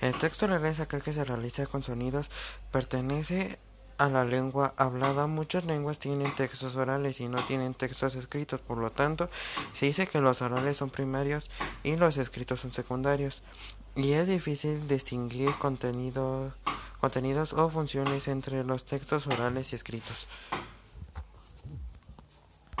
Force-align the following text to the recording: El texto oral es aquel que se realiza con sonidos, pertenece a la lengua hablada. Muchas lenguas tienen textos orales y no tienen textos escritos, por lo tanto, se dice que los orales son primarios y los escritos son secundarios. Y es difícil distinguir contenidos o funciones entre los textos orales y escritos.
El 0.00 0.14
texto 0.14 0.46
oral 0.46 0.64
es 0.66 0.80
aquel 0.80 1.02
que 1.02 1.12
se 1.12 1.24
realiza 1.24 1.66
con 1.66 1.82
sonidos, 1.82 2.30
pertenece 2.72 3.58
a 3.98 4.08
la 4.08 4.24
lengua 4.24 4.72
hablada. 4.78 5.26
Muchas 5.26 5.64
lenguas 5.66 5.98
tienen 5.98 6.34
textos 6.34 6.74
orales 6.76 7.20
y 7.20 7.28
no 7.28 7.44
tienen 7.44 7.74
textos 7.74 8.14
escritos, 8.14 8.60
por 8.60 8.78
lo 8.78 8.90
tanto, 8.90 9.28
se 9.74 9.86
dice 9.86 10.06
que 10.06 10.22
los 10.22 10.40
orales 10.40 10.78
son 10.78 10.88
primarios 10.88 11.50
y 11.82 11.96
los 11.96 12.16
escritos 12.16 12.60
son 12.60 12.72
secundarios. 12.72 13.42
Y 13.94 14.12
es 14.12 14.26
difícil 14.26 14.86
distinguir 14.86 15.50
contenidos 15.58 16.54
o 17.52 17.68
funciones 17.68 18.28
entre 18.28 18.64
los 18.64 18.86
textos 18.86 19.26
orales 19.26 19.72
y 19.72 19.76
escritos. 19.76 20.26